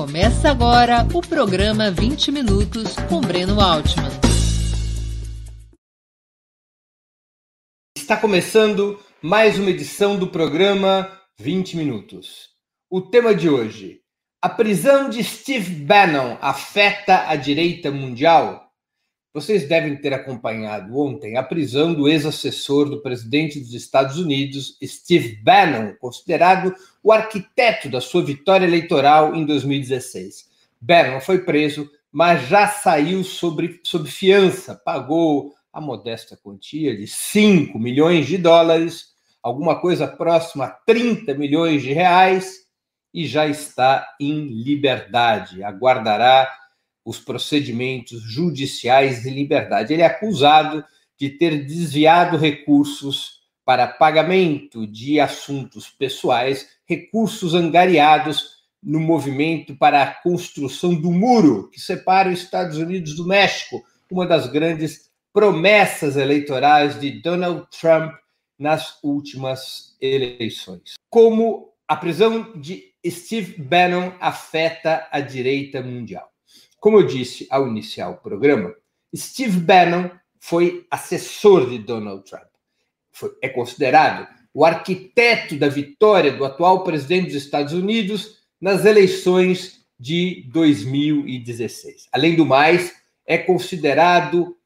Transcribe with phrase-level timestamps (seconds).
[0.00, 4.08] Começa agora o programa 20 Minutos com Breno Altman.
[7.94, 12.48] Está começando mais uma edição do programa 20 Minutos.
[12.88, 14.00] O tema de hoje:
[14.40, 18.69] a prisão de Steve Bannon afeta a direita mundial?
[19.32, 25.36] Vocês devem ter acompanhado ontem a prisão do ex-assessor do presidente dos Estados Unidos, Steve
[25.36, 30.50] Bannon, considerado o arquiteto da sua vitória eleitoral em 2016.
[30.80, 37.78] Bannon foi preso, mas já saiu sobre, sob fiança, pagou a modesta quantia de 5
[37.78, 42.66] milhões de dólares, alguma coisa próxima a 30 milhões de reais,
[43.14, 45.62] e já está em liberdade.
[45.62, 46.50] Aguardará
[47.04, 49.92] os procedimentos judiciais de liberdade.
[49.92, 50.84] Ele é acusado
[51.18, 60.14] de ter desviado recursos para pagamento de assuntos pessoais, recursos angariados no movimento para a
[60.14, 66.98] construção do muro que separa os Estados Unidos do México, uma das grandes promessas eleitorais
[66.98, 68.12] de Donald Trump
[68.58, 70.94] nas últimas eleições.
[71.08, 76.29] Como a prisão de Steve Bannon afeta a direita mundial.
[76.80, 78.74] Como eu disse ao iniciar o programa,
[79.14, 82.48] Steve Bannon foi assessor de Donald Trump.
[83.12, 89.84] Foi, é considerado o arquiteto da vitória do atual presidente dos Estados Unidos nas eleições
[89.98, 92.08] de 2016.
[92.10, 92.94] Além do mais,
[93.26, 94.56] é considerado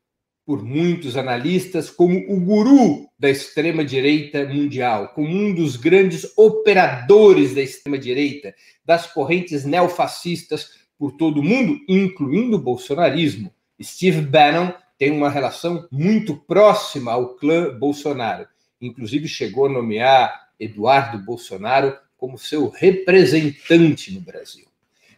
[0.46, 7.62] por muitos analistas como o guru da extrema-direita mundial, como um dos grandes operadores da
[7.62, 8.54] extrema-direita,
[8.84, 13.52] das correntes neofascistas por todo mundo, incluindo o bolsonarismo.
[13.82, 18.46] Steve Bannon tem uma relação muito próxima ao clã Bolsonaro.
[18.80, 24.66] Inclusive, chegou a nomear Eduardo Bolsonaro como seu representante no Brasil.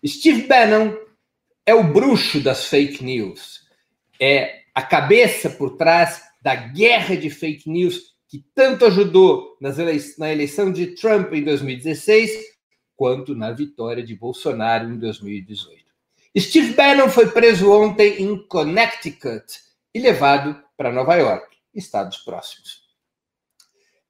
[0.04, 0.96] Steve Bannon
[1.64, 3.66] é o bruxo das fake news,
[4.20, 10.72] é a cabeça por trás da guerra de fake news que tanto ajudou na eleição
[10.72, 12.55] de Trump em 2016
[12.96, 15.84] quanto na vitória de Bolsonaro em 2018.
[16.38, 19.44] Steve Bannon foi preso ontem em Connecticut
[19.94, 22.82] e levado para Nova York, estados próximos.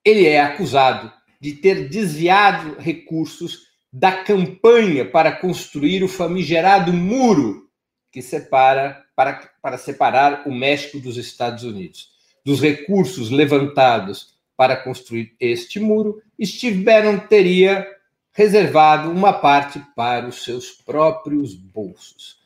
[0.05, 7.71] Ele é acusado de ter desviado recursos da campanha para construir o famigerado muro
[8.11, 12.11] que separa para, para separar o México dos Estados Unidos.
[12.45, 17.87] Dos recursos levantados para construir este muro, Steve Bannon teria
[18.37, 22.37] reservado uma parte para os seus próprios bolsos.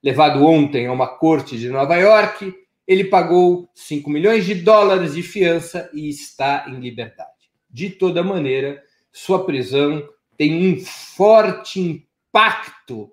[0.00, 2.54] Levado ontem a uma corte de Nova York,
[2.86, 7.50] ele pagou 5 milhões de dólares de fiança e está em liberdade.
[7.68, 10.08] De toda maneira, sua prisão
[10.38, 13.12] tem um forte impacto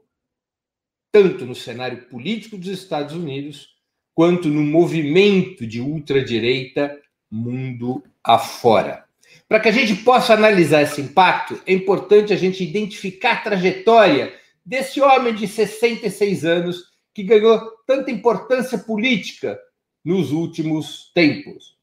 [1.12, 3.70] tanto no cenário político dos Estados Unidos
[4.14, 6.96] quanto no movimento de ultradireita
[7.32, 9.07] mundo afora.
[9.48, 14.34] Para que a gente possa analisar esse impacto, é importante a gente identificar a trajetória
[14.66, 19.58] desse homem de 66 anos que ganhou tanta importância política
[20.04, 21.78] nos últimos tempos.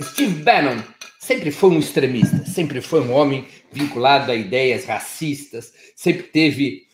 [0.00, 0.82] Steve Bannon
[1.18, 6.86] sempre foi um extremista, sempre foi um homem vinculado a ideias racistas, sempre teve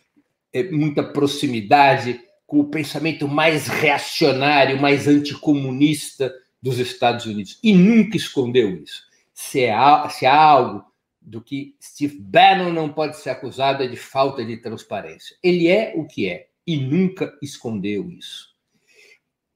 [0.51, 6.33] é, muita proximidade com o pensamento mais reacionário, mais anticomunista
[6.65, 9.03] dos Estados Unidos e nunca escondeu isso.
[9.31, 9.75] Se, é,
[10.09, 10.83] se há algo
[11.21, 15.37] do que Steve Bannon não pode ser acusado é de falta de transparência.
[15.43, 18.55] Ele é o que é e nunca escondeu isso.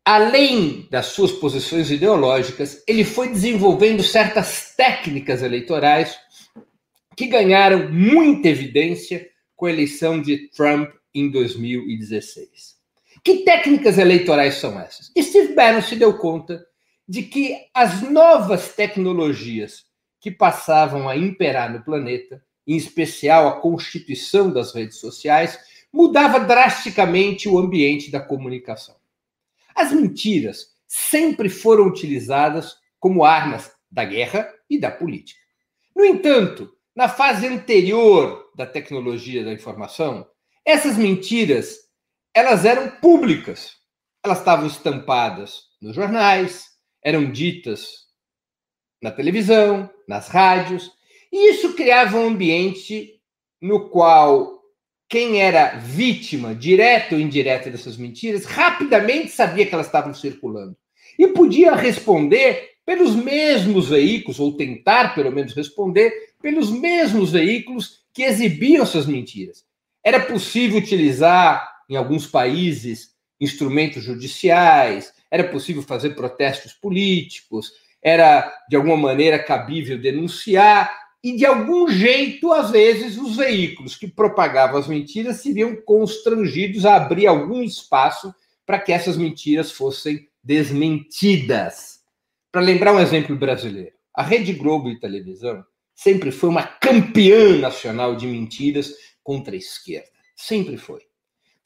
[0.05, 6.15] Além das suas posições ideológicas, ele foi desenvolvendo certas técnicas eleitorais
[7.17, 12.77] que ganharam muita evidência com a eleição de Trump em 2016.
[13.23, 15.11] Que técnicas eleitorais são essas?
[15.19, 16.68] Steve Bannon se deu conta
[17.09, 19.85] de que as novas tecnologias
[20.21, 25.57] que passavam a imperar no planeta, em especial a constituição das redes sociais,
[25.91, 28.95] mudava drasticamente o ambiente da comunicação.
[29.73, 35.39] As mentiras sempre foram utilizadas como armas da guerra e da política.
[35.95, 40.27] No entanto, na fase anterior da tecnologia da informação,
[40.63, 41.89] essas mentiras
[42.35, 43.77] elas eram públicas.
[44.23, 46.68] Elas estavam estampadas nos jornais,
[47.03, 48.07] eram ditas
[49.01, 50.91] na televisão, nas rádios,
[51.31, 53.21] e isso criava um ambiente
[53.61, 54.59] no qual
[55.07, 60.77] quem era vítima, direta ou indireta dessas mentiras, rapidamente sabia que elas estavam circulando
[61.17, 66.11] e podia responder pelos mesmos veículos, ou tentar pelo menos responder
[66.41, 69.63] pelos mesmos veículos que exibiam suas mentiras.
[70.03, 77.71] Era possível utilizar, em alguns países, instrumentos judiciais, era possível fazer protestos políticos,
[78.01, 84.07] era de alguma maneira cabível denunciar, e de algum jeito, às vezes, os veículos que
[84.07, 88.33] propagavam as mentiras se viam constrangidos a abrir algum espaço
[88.65, 91.99] para que essas mentiras fossem desmentidas.
[92.51, 95.63] Para lembrar um exemplo brasileiro, a Rede Globo de televisão
[95.93, 100.07] sempre foi uma campeã nacional de mentiras contra a esquerda.
[100.35, 101.08] Sempre foi.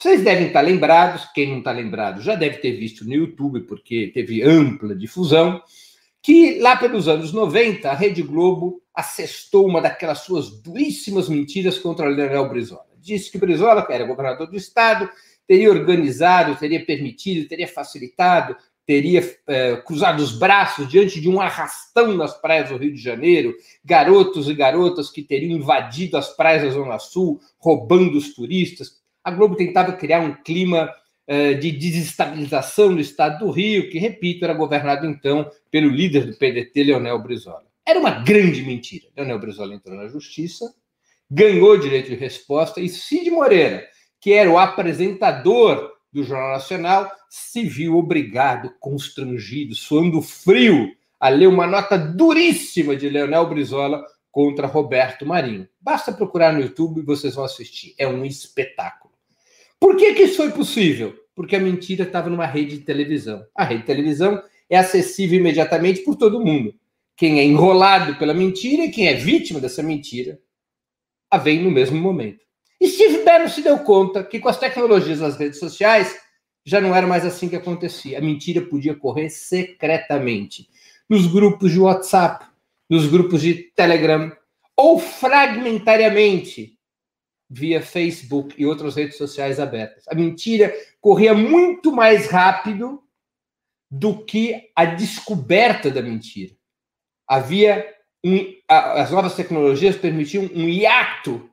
[0.03, 4.11] Vocês devem estar lembrados, quem não está lembrado já deve ter visto no YouTube, porque
[4.13, 5.61] teve ampla difusão,
[6.21, 12.09] que lá pelos anos 90, a Rede Globo assestou uma daquelas suas duríssimas mentiras contra
[12.09, 12.83] Leonel Brizola.
[12.99, 15.09] Disse que Brizola, era governador do estado,
[15.47, 22.13] teria organizado, teria permitido, teria facilitado, teria é, cruzado os braços diante de um arrastão
[22.13, 23.55] nas praias do Rio de Janeiro,
[23.85, 29.01] garotos e garotas que teriam invadido as praias da Zona Sul, roubando os turistas.
[29.23, 30.93] A Globo tentava criar um clima
[31.25, 36.37] é, de desestabilização do estado do Rio, que, repito, era governado então pelo líder do
[36.37, 37.63] PDT, Leonel Brizola.
[37.85, 39.07] Era uma grande mentira.
[39.15, 40.73] Leonel Brizola entrou na justiça,
[41.29, 43.85] ganhou direito de resposta e Cid Moreira,
[44.19, 51.47] que era o apresentador do Jornal Nacional, se viu obrigado, constrangido, suando frio, a ler
[51.47, 55.67] uma nota duríssima de Leonel Brizola contra Roberto Marinho.
[55.81, 57.95] Basta procurar no YouTube e vocês vão assistir.
[57.97, 59.02] É um espetáculo.
[59.83, 61.13] Por que, que isso foi possível?
[61.35, 63.45] Porque a mentira estava numa rede de televisão.
[63.53, 66.73] A rede de televisão é acessível imediatamente por todo mundo
[67.17, 70.39] quem é enrolado pela mentira e quem é vítima dessa mentira
[71.29, 72.45] a vem no mesmo momento.
[72.79, 76.17] E Steve Bannon se deu conta que com as tecnologias das redes sociais
[76.65, 78.19] já não era mais assim que acontecia.
[78.19, 80.69] A mentira podia correr secretamente
[81.09, 82.45] nos grupos de WhatsApp,
[82.89, 84.31] nos grupos de Telegram
[84.77, 86.72] ou fragmentariamente
[87.49, 90.07] via Facebook e outras redes sociais abertas.
[90.07, 93.03] A mentira corria muito mais rápido
[93.89, 96.55] do que a descoberta da mentira
[97.27, 97.87] havia
[98.25, 101.49] um, as novas tecnologias permitiam um hiato,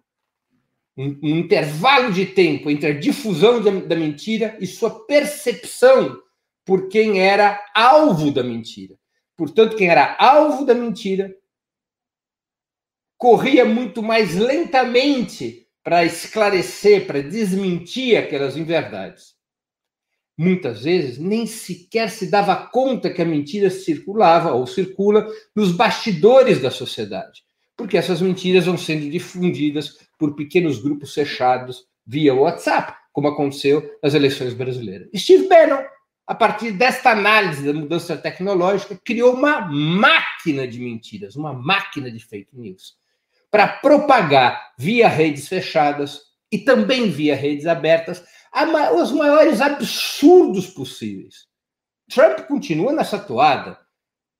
[0.96, 6.20] um, um intervalo de tempo entre a difusão da, da mentira e sua percepção
[6.64, 8.96] por quem era alvo da mentira.
[9.36, 11.34] Portanto, quem era alvo da mentira
[13.18, 19.40] corria muito mais lentamente para esclarecer, para desmentir aquelas inverdades
[20.40, 26.62] muitas vezes, nem sequer se dava conta que a mentira circulava ou circula nos bastidores
[26.62, 27.42] da sociedade,
[27.76, 34.14] porque essas mentiras vão sendo difundidas por pequenos grupos fechados via WhatsApp, como aconteceu nas
[34.14, 35.10] eleições brasileiras.
[35.14, 35.84] Steve Bannon,
[36.26, 42.18] a partir desta análise da mudança tecnológica, criou uma máquina de mentiras, uma máquina de
[42.18, 42.96] fake news,
[43.50, 46.20] para propagar via redes fechadas
[46.52, 48.22] e também via redes abertas
[48.94, 51.46] os maiores absurdos possíveis.
[52.08, 53.78] Trump continua nessa toada.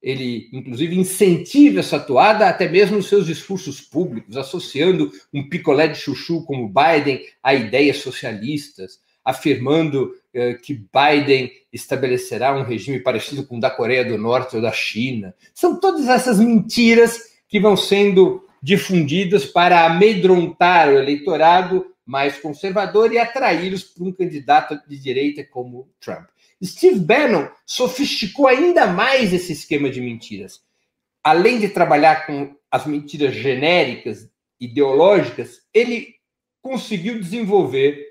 [0.02, 5.98] Ele, inclusive, incentiva essa toada até mesmo nos seus discursos públicos, associando um picolé de
[5.98, 13.58] chuchu como Biden a ideias socialistas, afirmando eh, que Biden estabelecerá um regime parecido com
[13.58, 15.34] o da Coreia do Norte ou da China.
[15.54, 23.18] São todas essas mentiras que vão sendo difundidas para amedrontar o eleitorado mais conservador e
[23.18, 26.26] atraí-los para um candidato de direita como Trump.
[26.62, 30.60] Steve Bannon sofisticou ainda mais esse esquema de mentiras.
[31.22, 36.14] Além de trabalhar com as mentiras genéricas, ideológicas, ele
[36.60, 38.04] conseguiu desenvolver,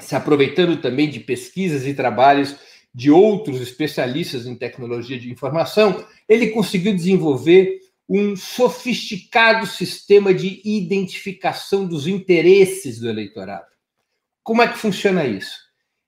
[0.00, 2.56] se aproveitando também de pesquisas e trabalhos
[2.94, 11.86] de outros especialistas em tecnologia de informação, ele conseguiu desenvolver um sofisticado sistema de identificação
[11.86, 13.66] dos interesses do eleitorado.
[14.42, 15.58] Como é que funciona isso?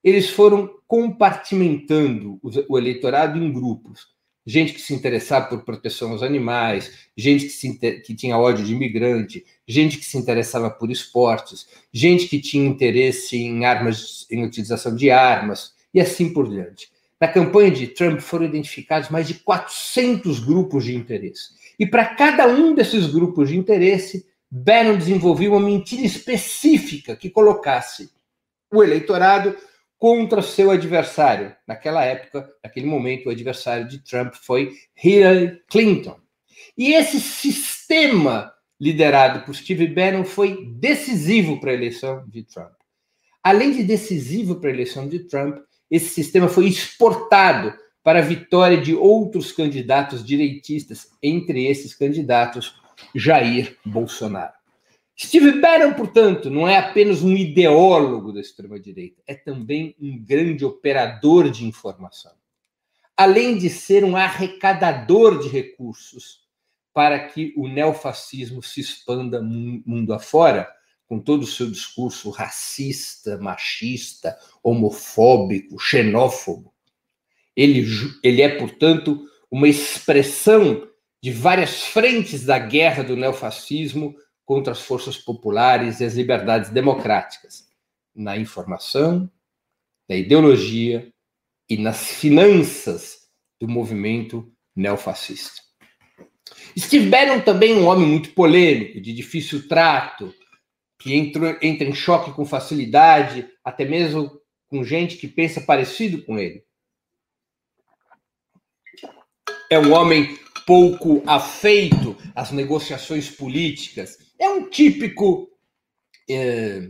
[0.03, 4.07] Eles foram compartimentando o eleitorado em grupos.
[4.47, 8.73] Gente que se interessava por proteção aos animais, gente que, se, que tinha ódio de
[8.73, 14.95] imigrante, gente que se interessava por esportes, gente que tinha interesse em armas, em utilização
[14.97, 16.91] de armas, e assim por diante.
[17.21, 21.51] Na campanha de Trump foram identificados mais de 400 grupos de interesse.
[21.79, 28.11] E para cada um desses grupos de interesse, Bannon desenvolveu uma mentira específica que colocasse
[28.73, 29.57] o eleitorado
[29.99, 31.55] contra seu adversário.
[31.67, 36.19] Naquela época, naquele momento, o adversário de Trump foi Hillary Clinton.
[36.77, 42.73] E esse sistema liderado por Steve Bannon foi decisivo para a eleição de Trump.
[43.43, 45.59] Além de decisivo para a eleição de Trump,
[45.91, 47.75] esse sistema foi exportado
[48.09, 52.81] para a vitória de outros candidatos direitistas, entre esses candidatos
[53.15, 54.55] Jair Bolsonaro.
[55.21, 61.51] Steve Bannon, portanto, não é apenas um ideólogo da extrema-direita, é também um grande operador
[61.51, 62.33] de informação.
[63.15, 66.47] Além de ser um arrecadador de recursos
[66.95, 70.67] para que o neofascismo se expanda mundo afora,
[71.07, 76.73] com todo o seu discurso racista, machista, homofóbico, xenófobo.
[77.59, 77.85] Ele,
[78.23, 80.89] ele é, portanto, uma expressão
[81.21, 87.67] de várias frentes da guerra do neofascismo contra as forças populares e as liberdades democráticas,
[88.15, 89.29] na informação,
[90.09, 91.13] na ideologia
[91.69, 93.29] e nas finanças
[93.61, 95.61] do movimento neofascista.
[96.79, 100.33] Steve Bannon também um homem muito polêmico, de difícil trato,
[100.97, 104.31] que entra, entra em choque com facilidade, até mesmo
[104.69, 106.68] com gente que pensa parecido com ele.
[109.71, 114.19] É um homem pouco afeito às negociações políticas.
[114.39, 115.49] É um típico
[116.29, 116.89] é,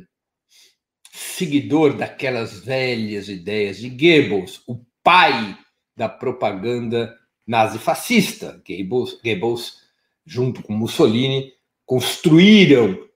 [1.12, 5.56] seguidor daquelas velhas ideias de Goebbels, o pai
[5.96, 7.16] da propaganda
[7.46, 8.62] nazifascista.
[8.66, 9.88] Goebbels, Goebbels
[10.24, 11.52] junto com Mussolini,
[11.86, 13.08] construíram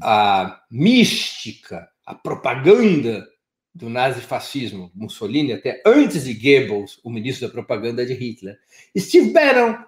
[0.00, 3.26] a mística, a propaganda
[3.74, 8.58] do nazifascismo, Mussolini, até antes de Goebbels, o ministro da propaganda de Hitler.
[8.98, 9.78] Steve Bannon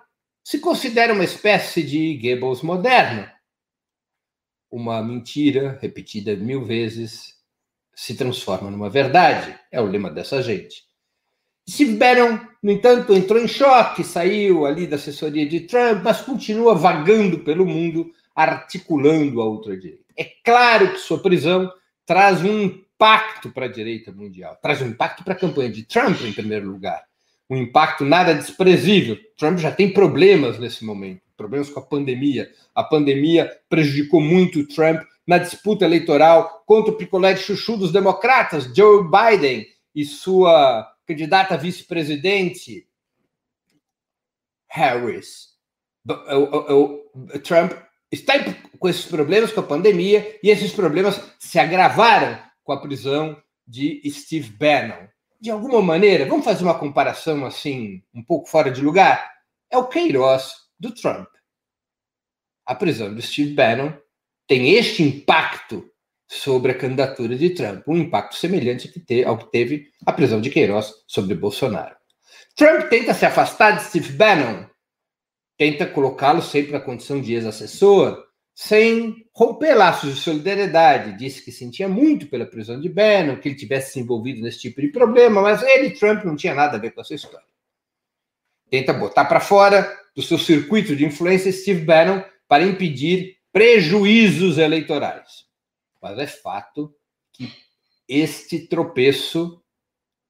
[0.44, 3.28] se considera uma espécie de Goebbels moderno.
[4.70, 7.36] Uma mentira repetida mil vezes
[7.94, 9.58] se transforma numa verdade.
[9.70, 10.84] É o lema dessa gente.
[11.68, 16.74] Steve Bannon, no entanto, entrou em choque, saiu ali da assessoria de Trump, mas continua
[16.74, 20.02] vagando pelo mundo, articulando a ultradireita.
[20.16, 21.72] É claro que sua prisão
[22.04, 26.20] traz um impacto para a direita mundial, traz um impacto para a campanha de Trump,
[26.22, 27.02] em primeiro lugar.
[27.50, 29.18] Um impacto nada desprezível.
[29.36, 32.52] Trump já tem problemas nesse momento problemas com a pandemia.
[32.72, 37.90] A pandemia prejudicou muito o Trump na disputa eleitoral contra o picolé de chuchu dos
[37.90, 42.86] democratas, Joe Biden, e sua candidata vice-presidente,
[44.68, 45.48] Harris.
[46.08, 47.02] O, o,
[47.34, 47.72] o, Trump
[48.10, 48.34] está
[48.78, 54.00] com esses problemas com a pandemia e esses problemas se agravaram com a prisão de
[54.10, 55.08] Steve Bannon.
[55.40, 59.30] De alguma maneira, vamos fazer uma comparação assim, um pouco fora de lugar?
[59.70, 61.28] É o Queiroz do Trump.
[62.64, 63.92] A prisão de Steve Bannon
[64.46, 65.88] tem este impacto
[66.28, 68.88] sobre a candidatura de Trump, um impacto semelhante
[69.26, 71.96] ao que teve a prisão de Queiroz sobre Bolsonaro.
[72.56, 74.66] Trump tenta se afastar de Steve Bannon
[75.62, 78.20] tenta colocá-lo sempre na condição de ex-assessor,
[78.64, 81.18] sem romper laços de solidariedade.
[81.18, 84.80] Disse que sentia muito pela prisão de Bannon, que ele tivesse se envolvido nesse tipo
[84.80, 87.46] de problema, mas ele, Trump, não tinha nada a ver com essa história.
[88.70, 95.44] Tenta botar para fora do seu circuito de influência Steve Bannon para impedir prejuízos eleitorais.
[96.00, 96.94] Mas é fato
[97.32, 97.52] que
[98.08, 99.60] este tropeço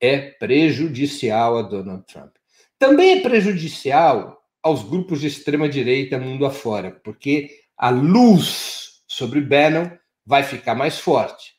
[0.01, 2.35] é prejudicial a Donald Trump.
[2.79, 9.91] Também é prejudicial aos grupos de extrema direita mundo afora, porque a luz sobre Bannon
[10.25, 11.53] vai ficar mais forte.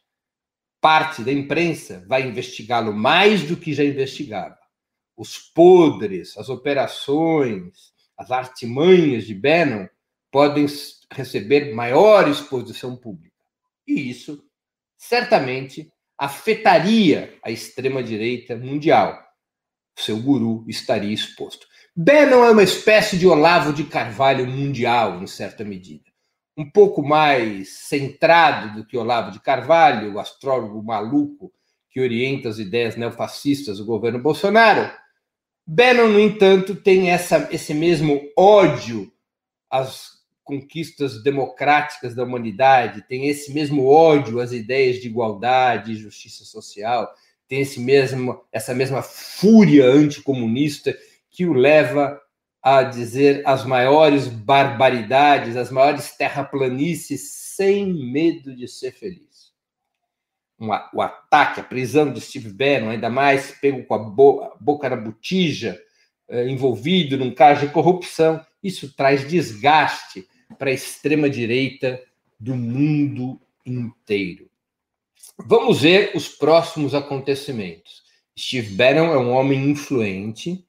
[0.79, 4.57] Parte da imprensa vai investigá-lo mais do que já investigava.
[5.17, 9.85] Os podres, as operações, as artimanhas de Bannon
[10.31, 10.65] podem
[11.11, 13.35] receber maior exposição pública.
[13.85, 14.45] E isso
[14.97, 19.21] certamente afetaria a extrema-direita mundial.
[19.93, 21.67] Seu guru estaria exposto.
[21.93, 26.12] Bannon é uma espécie de Olavo de Carvalho mundial, em certa medida.
[26.55, 31.51] Um pouco mais centrado do que Olavo de Carvalho, o astrólogo maluco
[31.89, 34.91] que orienta as ideias neofascistas do governo Bolsonaro.
[35.65, 39.11] Bannon, no entanto, tem essa, esse mesmo ódio
[39.69, 46.43] às conquistas democráticas da humanidade, tem esse mesmo ódio às ideias de igualdade e justiça
[46.43, 47.09] social,
[47.47, 50.97] tem esse mesmo, essa mesma fúria anticomunista
[51.29, 52.19] que o leva
[52.63, 59.51] a dizer as maiores barbaridades, as maiores terraplanices, sem medo de ser feliz.
[60.93, 64.95] o ataque, a prisão de Steve Bannon, ainda mais pego com a, bo boca na
[64.95, 65.77] botija,
[66.29, 70.25] eh, envolvido num caso de corrupção, isso traz desgaste
[70.57, 72.01] para a extrema-direita
[72.39, 74.49] do mundo inteiro.
[75.37, 78.03] Vamos ver os próximos acontecimentos.
[78.37, 80.65] Steve Bannon é um homem influente,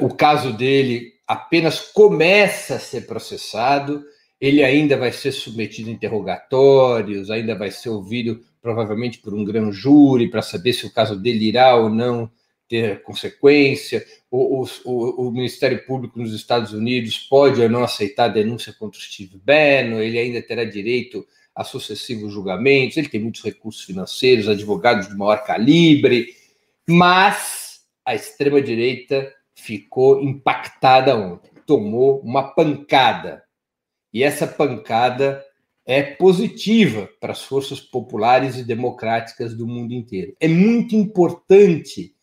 [0.00, 4.04] o caso dele apenas começa a ser processado,
[4.40, 9.76] ele ainda vai ser submetido a interrogatórios, ainda vai ser ouvido provavelmente por um grande
[9.76, 12.30] júri para saber se o caso dele irá ou não
[12.68, 14.04] ter consequência.
[14.30, 18.98] O, o, o, Ministério Público nos Estados Unidos pode ou não aceitar a denúncia contra
[18.98, 24.48] o Steve Bannon, ele ainda terá direito a sucessivos julgamentos, ele tem muitos recursos financeiros,
[24.48, 26.28] advogados de maior calibre,
[26.88, 33.42] mas a extrema-direita ficou impactada ontem, tomou uma pancada.
[34.12, 35.44] E essa pancada
[35.86, 40.36] é positiva para as forças populares e democráticas do mundo inteiro.
[40.40, 42.14] É muito importante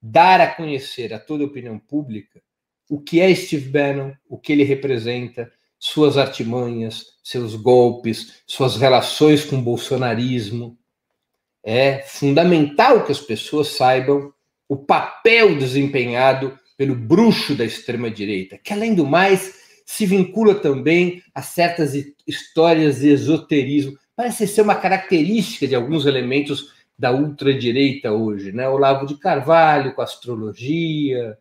[0.00, 2.42] dar a conhecer a toda a opinião pública
[2.88, 9.44] o que é Steve Bannon, o que ele representa, suas artimanhas, seus golpes, suas relações
[9.44, 10.76] com o bolsonarismo.
[11.64, 14.32] É fundamental que as pessoas saibam
[14.68, 21.42] o papel desempenhado pelo bruxo da extrema-direita, que, além do mais, se vincula também a
[21.42, 21.92] certas
[22.26, 23.98] histórias de esoterismo.
[24.16, 28.68] Parece ser uma característica de alguns elementos da ultradireita hoje, né?
[28.68, 31.36] Olavo de Carvalho com astrologia,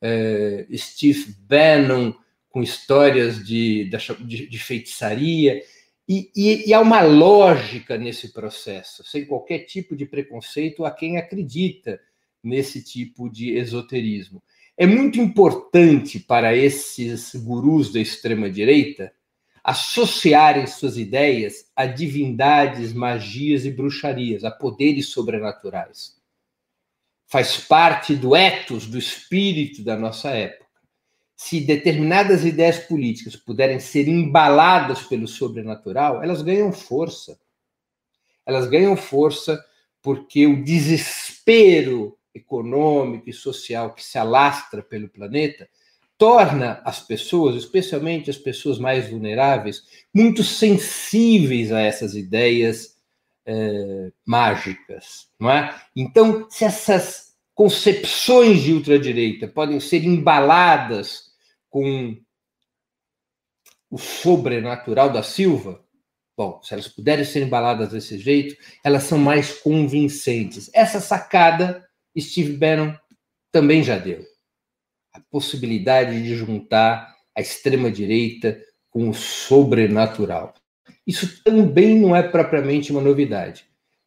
[0.00, 2.14] é, Steve Bannon
[2.50, 5.62] com histórias de, de, de feitiçaria.
[6.08, 11.16] E, e, e, há uma lógica nesse processo, sem qualquer tipo de preconceito a quem
[11.16, 12.00] acredita
[12.42, 14.42] nesse tipo de esoterismo.
[14.76, 19.12] É muito importante para esses gurus da extrema-direita
[19.62, 26.16] associarem suas ideias a divindades, magias e bruxarias, a poderes sobrenaturais.
[27.26, 30.66] Faz parte do ethos, do espírito da nossa época.
[31.36, 37.38] Se determinadas ideias políticas puderem ser embaladas pelo sobrenatural, elas ganham força.
[38.44, 39.64] Elas ganham força
[40.02, 45.68] porque o desespero econômico e social que se alastra pelo planeta
[46.22, 49.82] torna as pessoas, especialmente as pessoas mais vulneráveis,
[50.14, 52.96] muito sensíveis a essas ideias
[53.44, 55.74] é, mágicas, não é?
[55.96, 61.32] Então, se essas concepções de ultradireita podem ser embaladas
[61.68, 62.16] com
[63.90, 65.84] o sobrenatural da Silva,
[66.36, 70.70] bom, se elas puderem ser embaladas desse jeito, elas são mais convincentes.
[70.72, 71.84] Essa sacada
[72.20, 72.94] Steve Bannon
[73.50, 74.24] também já deu
[75.12, 78.58] a possibilidade de juntar a extrema-direita
[78.90, 80.54] com o sobrenatural.
[81.06, 83.64] Isso também não é propriamente uma novidade.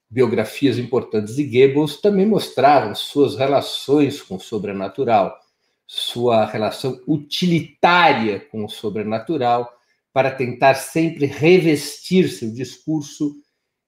[0.10, 5.38] Biografias importantes de Goebbels também mostraram suas relações com o sobrenatural,
[5.86, 9.72] sua relação utilitária com o sobrenatural,
[10.14, 13.36] para tentar sempre revestir seu discurso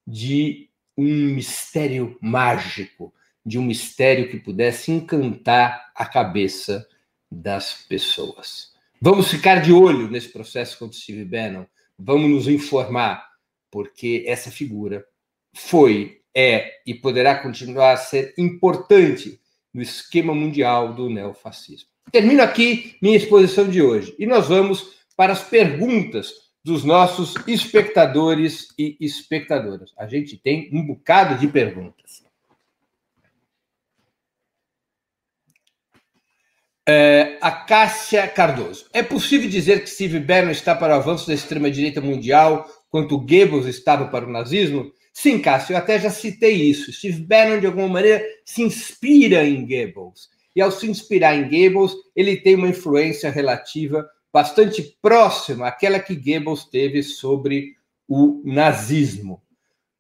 [0.06, 3.14] de um mistério mágico,
[3.48, 6.86] de um mistério que pudesse encantar a cabeça
[7.32, 8.74] das pessoas.
[9.02, 11.66] Vamos ficar de olho nesse processo contra Steve Bannon,
[11.98, 13.26] vamos nos informar,
[13.72, 15.06] porque essa figura
[15.56, 19.40] foi, é e poderá continuar a ser importante
[19.74, 21.88] no esquema mundial do neofascismo.
[22.12, 26.34] Termino aqui minha exposição de hoje e nós vamos para as perguntas
[26.66, 29.94] dos nossos espectadores e espectadoras.
[29.98, 32.27] A gente tem um bocado de perguntas.
[36.90, 38.86] É, a Cássia Cardoso.
[38.94, 43.66] É possível dizer que Steve Bannon está para o avanço da extrema-direita mundial, quanto Goebbels
[43.66, 44.90] estava para o nazismo?
[45.12, 46.94] Sim, Cássio, eu até já citei isso.
[46.94, 50.30] Steve Bannon, de alguma maneira, se inspira em Goebbels.
[50.56, 56.16] E ao se inspirar em Goebbels, ele tem uma influência relativa bastante próxima àquela que
[56.16, 57.76] Goebbels teve sobre
[58.08, 59.42] o nazismo.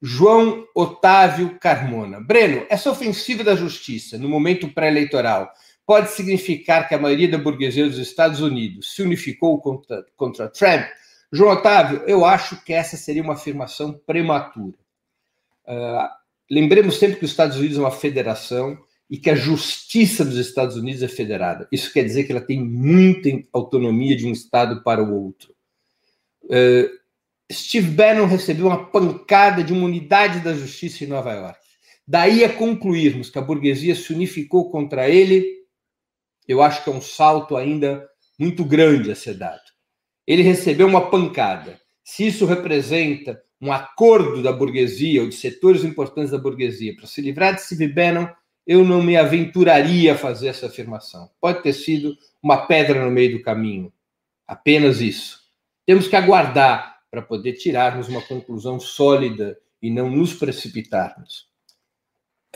[0.02, 2.21] João Otávio Carmona.
[2.21, 5.52] Breno, essa ofensiva da justiça no momento pré-eleitoral
[5.88, 10.86] pode significar que a maioria da burguesia dos Estados Unidos se unificou contra, contra Trump?
[11.32, 14.76] João Otávio, eu acho que essa seria uma afirmação prematura.
[15.65, 16.10] Uh,
[16.52, 18.78] lembremos sempre que os Estados Unidos é uma federação
[19.10, 21.65] e que a justiça dos Estados Unidos é federada.
[21.71, 25.56] Isso quer dizer que ela tem muita autonomia de um Estado para o outro.
[26.43, 26.89] Uh,
[27.50, 31.60] Steve Bannon recebeu uma pancada de uma unidade da justiça em Nova York.
[32.06, 35.56] Daí a concluirmos que a burguesia se unificou contra ele
[36.47, 38.07] eu acho que é um salto ainda
[38.39, 39.62] muito grande a ser dado.
[40.25, 41.79] Ele recebeu uma pancada.
[42.03, 47.21] Se isso representa um acordo da burguesia ou de setores importantes da burguesia para se
[47.21, 48.27] livrar de Steve Bannon,
[48.65, 51.29] eu não me aventuraria a fazer essa afirmação.
[51.39, 53.91] Pode ter sido uma pedra no meio do caminho.
[54.45, 55.39] Apenas isso.
[55.86, 61.47] Temos que aguardar para poder tirarmos uma conclusão sólida e não nos precipitarmos.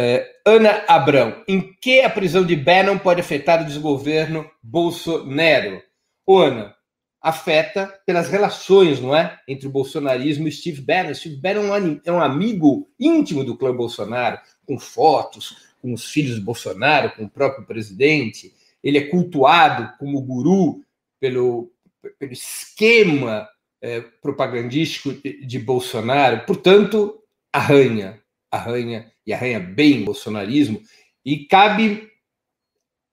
[0.03, 5.79] É, Ana Abrão, em que a prisão de Bannon pode afetar o desgoverno Bolsonaro?
[6.27, 6.73] Ana,
[7.21, 9.39] afeta pelas relações, não é?
[9.47, 11.13] Entre o bolsonarismo e Steve Bannon.
[11.13, 16.35] Steve Bannon é um é amigo íntimo do clã Bolsonaro, com fotos, com os filhos
[16.35, 20.83] de Bolsonaro, com o próprio presidente, ele é cultuado como guru
[21.19, 21.71] pelo,
[22.17, 23.47] pelo esquema
[23.79, 27.21] é, propagandístico de, de Bolsonaro, portanto,
[27.53, 28.20] arranha,
[28.51, 30.81] arranha e arranha bem o bolsonarismo,
[31.23, 32.09] e cabe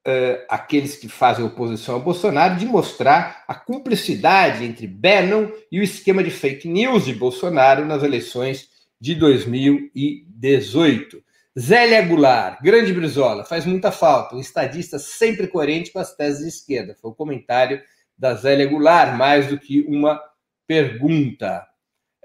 [0.07, 5.83] uh, aqueles que fazem oposição ao Bolsonaro de mostrar a cumplicidade entre Bannon e o
[5.83, 8.69] esquema de fake news de Bolsonaro nas eleições
[9.01, 11.23] de 2018.
[11.59, 16.49] Zélia Goulart, grande Brizola, faz muita falta, um estadista sempre coerente com as teses de
[16.49, 16.97] esquerda.
[17.01, 17.83] Foi o comentário
[18.17, 20.21] da Zélia Goulart, mais do que uma
[20.67, 21.67] pergunta.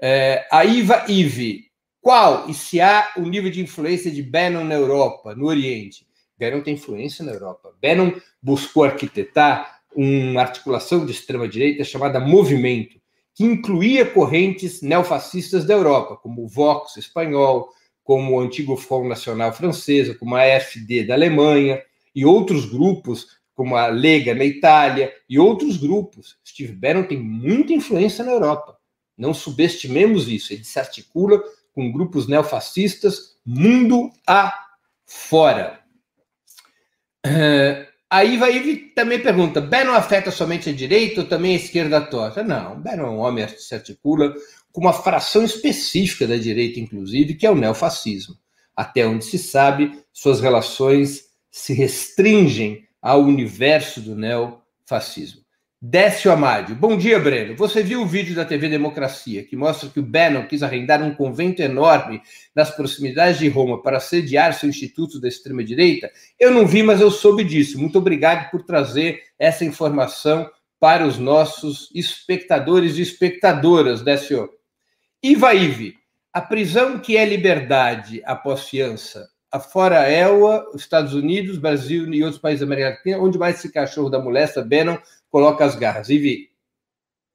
[0.00, 1.63] É, a Iva Ive,
[2.04, 6.06] qual e se há o nível de influência de Bannon na Europa, no Oriente?
[6.38, 7.74] Bannon tem influência na Europa.
[7.80, 8.12] Bannon
[8.42, 13.00] buscou arquitetar uma articulação de extrema-direita chamada Movimento,
[13.34, 17.70] que incluía correntes neofascistas da Europa, como o Vox espanhol,
[18.02, 21.82] como o antigo Front Nacional francesa, como a AfD da Alemanha,
[22.14, 26.36] e outros grupos, como a Lega na Itália, e outros grupos.
[26.46, 28.76] Steve Bannon tem muita influência na Europa.
[29.16, 30.52] Não subestimemos isso.
[30.52, 31.42] Ele se articula
[31.74, 35.80] com grupos neofascistas mundo afora.
[37.26, 42.42] Uh, aí vai também pergunta: Bannon afeta somente a direita ou também a esquerda torta?
[42.42, 44.34] Não, Bannon é um homem que se articula
[44.72, 48.36] com uma fração específica da direita, inclusive, que é o neofascismo.
[48.74, 55.43] Até onde se sabe, suas relações se restringem ao universo do neofascismo.
[55.86, 56.74] Décio Amádio.
[56.74, 57.54] Bom dia, Breno.
[57.56, 61.14] Você viu o vídeo da TV Democracia que mostra que o Bannon quis arrendar um
[61.14, 62.22] convento enorme
[62.54, 66.10] nas proximidades de Roma para sediar seu instituto da extrema-direita?
[66.40, 67.78] Eu não vi, mas eu soube disso.
[67.78, 74.48] Muito obrigado por trazer essa informação para os nossos espectadores e espectadoras, Décio.
[75.22, 75.96] Iva Ive,
[76.32, 82.58] a prisão que é liberdade após fiança, afora ELA, Estados Unidos, Brasil e outros países
[82.58, 84.98] da América Latina, onde mais esse cachorro da molesta, Bannon,
[85.30, 86.08] coloca as garras.
[86.08, 86.50] Ive,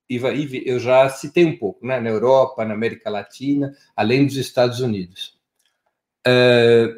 [0.10, 1.98] Iva, Ive, eu já citei um pouco, né?
[1.98, 5.40] na Europa, na América Latina, além dos Estados Unidos.
[6.28, 6.94] Uh,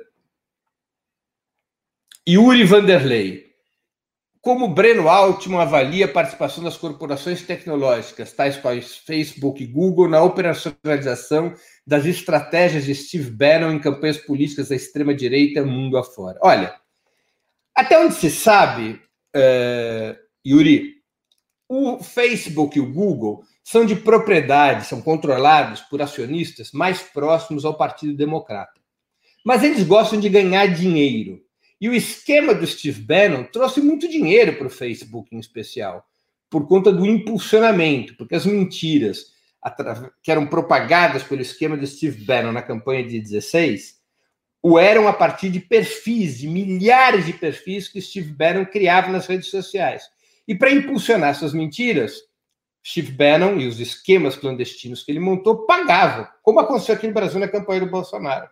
[2.27, 3.50] Yuri Vanderlei.
[4.41, 10.23] Como Breno Altman avalia a participação das corporações tecnológicas, tais quais Facebook e Google, na
[10.23, 11.53] operacionalização
[11.85, 16.39] das estratégias de Steve Bannon em campanhas políticas da extrema-direita mundo afora?
[16.41, 16.73] Olha,
[17.75, 18.99] até onde se sabe,
[19.35, 20.95] uh, Yuri,
[21.69, 27.77] o Facebook e o Google são de propriedade, são controlados por acionistas mais próximos ao
[27.77, 28.81] Partido Democrata.
[29.45, 31.39] Mas eles gostam de ganhar dinheiro.
[31.81, 36.07] E o esquema do Steve Bannon trouxe muito dinheiro para o Facebook, em especial,
[36.47, 39.31] por conta do impulsionamento, porque as mentiras
[40.21, 44.01] que eram propagadas pelo esquema do Steve Bannon na campanha de 16
[44.63, 49.25] o eram a partir de perfis, de milhares de perfis que Steve Bannon criava nas
[49.25, 50.03] redes sociais.
[50.47, 52.13] E para impulsionar essas mentiras,
[52.85, 57.39] Steve Bannon e os esquemas clandestinos que ele montou pagavam, como aconteceu aqui no Brasil
[57.39, 58.47] na campanha do Bolsonaro.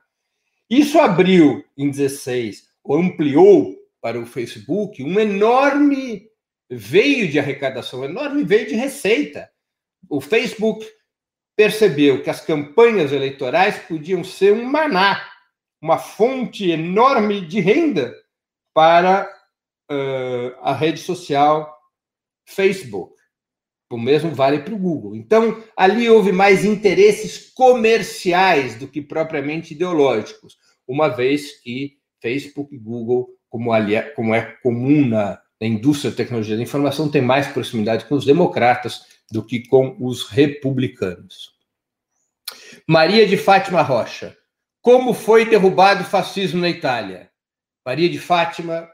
[0.69, 6.29] Isso abriu em 16, ou ampliou para o Facebook um enorme
[6.69, 9.49] veio de arrecadação, um enorme veio de receita.
[10.09, 10.87] O Facebook
[11.55, 15.21] percebeu que as campanhas eleitorais podiam ser um maná,
[15.81, 18.15] uma fonte enorme de renda
[18.73, 19.29] para
[19.91, 21.77] uh, a rede social
[22.45, 23.13] Facebook.
[23.91, 25.15] O mesmo vale para o Google.
[25.15, 32.77] Então, ali houve mais interesses comerciais do que propriamente ideológicos, uma vez que Facebook e
[32.77, 37.47] Google, como, ali, como é comum na, na indústria da tecnologia da informação, tem mais
[37.47, 41.53] proximidade com os democratas do que com os republicanos.
[42.87, 44.35] Maria de Fátima Rocha.
[44.81, 47.29] Como foi derrubado o fascismo na Itália?
[47.85, 48.89] Maria de Fátima,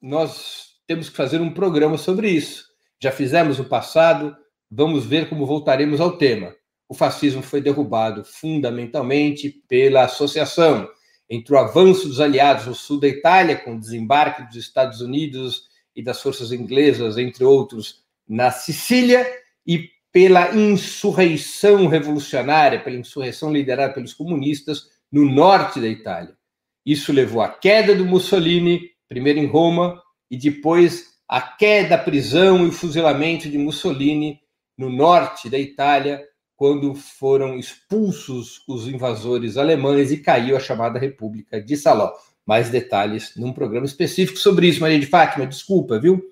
[0.00, 2.66] nós temos que fazer um programa sobre isso.
[3.02, 4.36] Já fizemos no passado,
[4.70, 6.54] vamos ver como voltaremos ao tema.
[6.88, 10.88] O fascismo foi derrubado fundamentalmente pela associação
[11.28, 15.64] entre o avanço dos aliados no sul da Itália, com o desembarque dos Estados Unidos
[15.94, 19.26] e das forças inglesas, entre outros, na Sicília,
[19.66, 26.36] e pela insurreição revolucionária, pela insurreição liderada pelos comunistas no norte da Itália.
[26.84, 32.70] Isso levou à queda do Mussolini, primeiro em Roma, e depois a queda, prisão e
[32.70, 34.40] fuzilamento de Mussolini
[34.76, 36.22] no norte da Itália,
[36.64, 42.10] quando foram expulsos os invasores alemães e caiu a chamada República de Saló.
[42.46, 46.24] Mais detalhes num programa específico sobre isso, Maria de Fátima, desculpa, viu?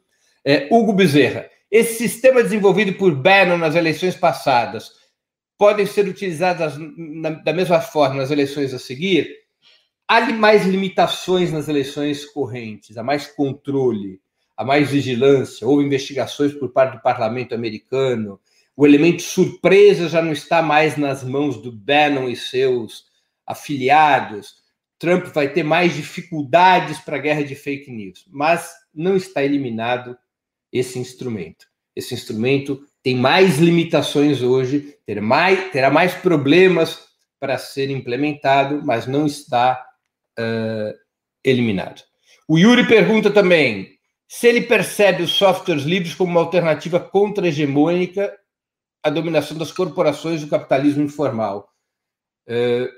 [0.42, 4.92] É, Hugo Bezerra, esse sistema desenvolvido por Bannon nas eleições passadas
[5.58, 9.28] podem ser utilizados na, da mesma forma nas eleições a seguir?
[10.08, 14.18] há mais limitações nas eleições correntes, há mais controle,
[14.56, 18.40] há mais vigilância, houve investigações por parte do parlamento americano,
[18.76, 23.04] o elemento surpresa já não está mais nas mãos do Bannon e seus
[23.46, 24.54] afiliados.
[24.98, 30.16] Trump vai ter mais dificuldades para a guerra de fake news, mas não está eliminado
[30.72, 31.66] esse instrumento.
[31.94, 37.00] Esse instrumento tem mais limitações hoje, terá mais, terá mais problemas
[37.38, 39.84] para ser implementado, mas não está
[40.38, 40.96] uh,
[41.44, 42.02] eliminado.
[42.48, 48.32] O Yuri pergunta também se ele percebe os softwares livres como uma alternativa contra-hegemônica
[49.02, 51.72] à dominação das corporações do capitalismo informal.
[52.46, 52.88] Uh,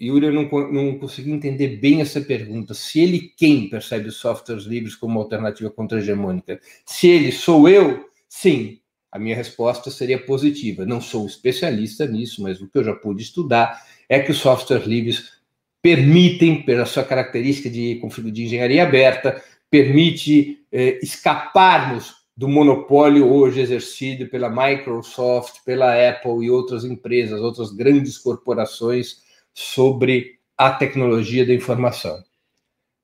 [0.00, 2.74] Yuri, eu não, não consegui entender bem essa pergunta.
[2.74, 6.60] Se ele, quem percebe os softwares livres como alternativa contra-hegemônica?
[6.84, 8.10] Se ele, sou eu?
[8.28, 8.80] Sim,
[9.12, 10.84] a minha resposta seria positiva.
[10.84, 14.86] Não sou especialista nisso, mas o que eu já pude estudar é que os softwares
[14.86, 15.40] livres
[15.80, 18.00] permitem, pela sua característica de,
[18.32, 26.50] de engenharia aberta, permite eh, escaparmos do monopólio hoje exercido pela Microsoft, pela Apple e
[26.50, 32.22] outras empresas, outras grandes corporações sobre a tecnologia da informação.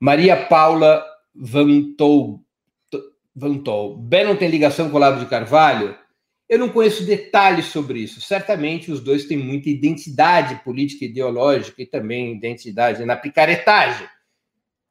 [0.00, 2.42] Maria Paula Vantou,
[3.34, 3.96] Vantou.
[3.96, 5.96] Bannon tem ligação com o Lavo de Carvalho?
[6.48, 8.20] Eu não conheço detalhes sobre isso.
[8.20, 14.08] Certamente os dois têm muita identidade política e ideológica e também identidade na picaretagem.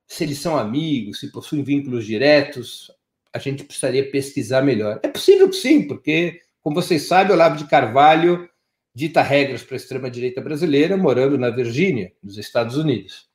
[0.05, 2.91] Se eles são amigos, se possuem vínculos diretos,
[3.37, 4.99] a gente precisaria pesquisar melhor.
[5.03, 8.49] É possível que sim, porque, como vocês sabem, Olavo de Carvalho
[8.93, 13.27] dita regras para a extrema-direita brasileira morando na Virgínia, nos Estados Unidos.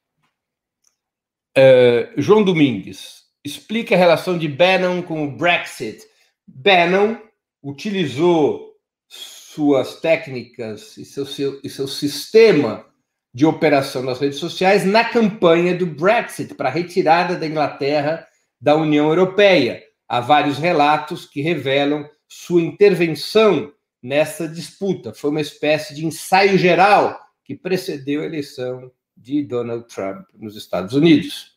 [1.57, 6.03] Uh, João Domingues, explica a relação de Bannon com o Brexit.
[6.47, 7.17] Bannon
[7.63, 8.73] utilizou
[9.09, 12.87] suas técnicas e seu, seu, e seu sistema
[13.35, 18.27] de operação nas redes sociais na campanha do Brexit, para a retirada da Inglaterra
[18.61, 19.83] da União Europeia.
[20.13, 23.73] Há vários relatos que revelam sua intervenção
[24.03, 25.15] nessa disputa.
[25.15, 30.93] Foi uma espécie de ensaio geral que precedeu a eleição de Donald Trump nos Estados
[30.93, 31.57] Unidos.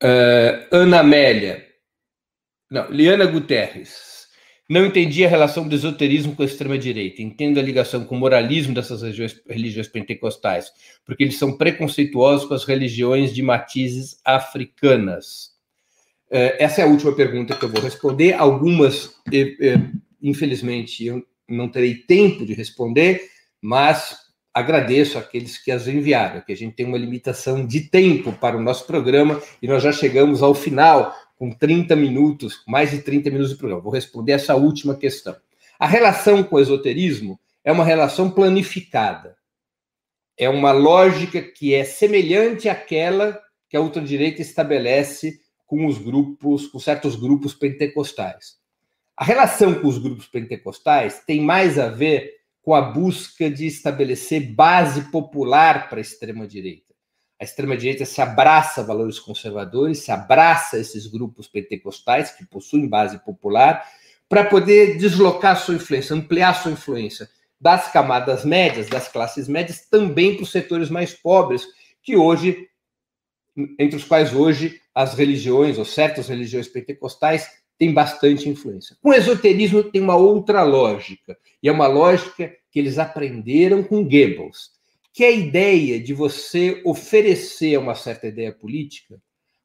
[0.00, 1.66] Uh, Ana Amélia,
[2.70, 4.28] não, Liana Guterres.
[4.70, 7.22] Não entendi a relação do esoterismo com a extrema-direita.
[7.22, 10.70] Entendo a ligação com o moralismo dessas religiões, religiões pentecostais,
[11.04, 15.55] porque eles são preconceituosos com as religiões de matizes africanas.
[16.30, 18.34] É, essa é a última pergunta que eu vou responder.
[18.34, 19.14] Algumas,
[20.20, 23.28] infelizmente, eu não terei tempo de responder,
[23.60, 24.16] mas
[24.52, 28.62] agradeço àqueles que as enviaram, que a gente tem uma limitação de tempo para o
[28.62, 33.50] nosso programa e nós já chegamos ao final com 30 minutos, mais de 30 minutos
[33.50, 33.82] de programa.
[33.82, 35.36] Vou responder essa última questão.
[35.78, 39.36] A relação com o esoterismo é uma relação planificada.
[40.38, 46.78] É uma lógica que é semelhante àquela que a ultradireita estabelece com os grupos, com
[46.78, 48.56] certos grupos pentecostais.
[49.16, 54.54] A relação com os grupos pentecostais tem mais a ver com a busca de estabelecer
[54.54, 56.86] base popular para a extrema direita
[57.38, 62.88] a extrema-direita se abraça a valores conservadores, se abraça a esses grupos pentecostais que possuem
[62.88, 63.86] base popular,
[64.28, 67.28] para poder deslocar sua influência, ampliar sua influência
[67.60, 71.66] das camadas médias, das classes médias, também para os setores mais pobres,
[72.02, 72.68] que hoje,
[73.78, 77.46] entre os quais hoje as religiões, ou certas religiões pentecostais,
[77.78, 78.96] têm bastante influência.
[79.02, 84.74] O esoterismo tem uma outra lógica, e é uma lógica que eles aprenderam com Goebbels
[85.16, 89.18] que é a ideia de você oferecer a uma certa ideia política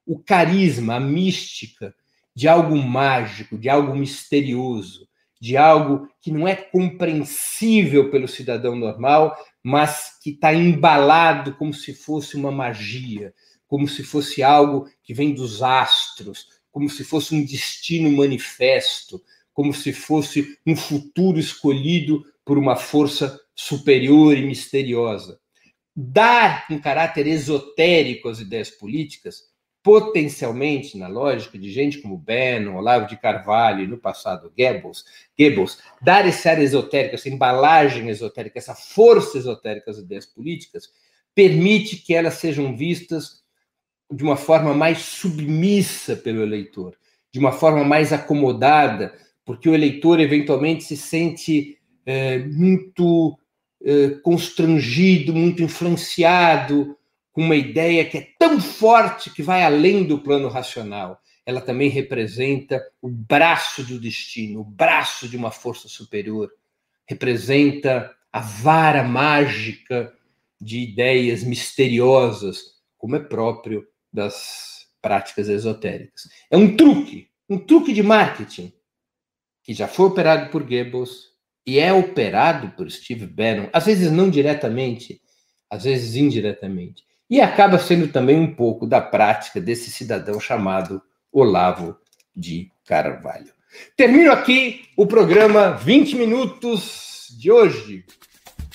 [0.08, 1.94] o carisma, a mística
[2.34, 5.10] de algo mágico, de algo misterioso,
[5.42, 11.94] de algo que não é compreensível pelo cidadão normal, mas que está embalado como se
[11.94, 13.34] fosse uma magia,
[13.72, 19.74] como se fosse algo que vem dos astros, como se fosse um destino manifesto, como
[19.74, 25.40] se fosse um futuro escolhido por uma força superior e misteriosa.
[25.96, 29.44] Dar um caráter esotérico às ideias políticas,
[29.82, 35.06] potencialmente, na lógica de gente como Bannon, Olavo de Carvalho e no passado Goebbels,
[35.40, 40.90] Goebbels, dar esse ar esotérico, essa embalagem esotérica, essa força esotérica às ideias políticas,
[41.34, 43.41] permite que elas sejam vistas
[44.12, 46.96] de uma forma mais submissa pelo eleitor,
[47.32, 49.14] de uma forma mais acomodada,
[49.46, 53.38] porque o eleitor eventualmente se sente é, muito
[53.84, 56.96] eh, constrangido, muito influenciado,
[57.32, 61.20] com uma ideia que é tão forte que vai além do plano racional.
[61.44, 66.52] Ela também representa o braço do destino, o braço de uma força superior.
[67.08, 70.14] Representa a vara mágica
[70.60, 76.24] de ideias misteriosas, como é próprio das práticas esotéricas.
[76.50, 78.72] É um truque, um truque de marketing
[79.64, 81.32] que já foi operado por Goebbels
[81.66, 85.22] e é operado por Steve Bannon, às vezes não diretamente,
[85.70, 87.04] às vezes indiretamente.
[87.30, 91.98] E acaba sendo também um pouco da prática desse cidadão chamado Olavo
[92.36, 93.54] de Carvalho.
[93.96, 98.04] Termino aqui o programa 20 minutos de hoje.